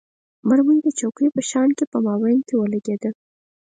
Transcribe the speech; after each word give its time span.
مرمۍ 0.47 0.77
د 0.83 0.87
چوکۍ 0.99 1.27
په 1.35 1.41
شا 1.49 1.61
کې 1.77 1.85
په 1.91 1.97
مابین 2.05 2.37
کې 2.47 2.55
ولګېده. 2.57 3.09